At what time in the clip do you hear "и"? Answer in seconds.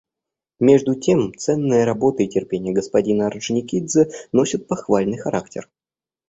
2.23-2.27